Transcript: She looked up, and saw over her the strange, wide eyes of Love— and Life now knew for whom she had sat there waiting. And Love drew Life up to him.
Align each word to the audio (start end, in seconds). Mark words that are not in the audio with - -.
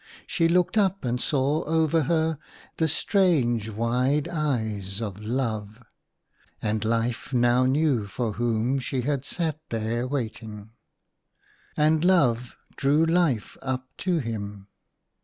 She 0.25 0.47
looked 0.47 0.79
up, 0.79 1.05
and 1.05 1.21
saw 1.21 1.63
over 1.65 2.01
her 2.05 2.39
the 2.77 2.87
strange, 2.87 3.69
wide 3.69 4.27
eyes 4.27 4.99
of 4.99 5.19
Love— 5.19 5.83
and 6.59 6.83
Life 6.83 7.33
now 7.33 7.67
knew 7.67 8.07
for 8.07 8.31
whom 8.33 8.79
she 8.79 9.01
had 9.01 9.23
sat 9.23 9.59
there 9.69 10.07
waiting. 10.07 10.71
And 11.77 12.03
Love 12.03 12.55
drew 12.75 13.05
Life 13.05 13.57
up 13.61 13.89
to 13.97 14.17
him. 14.17 14.69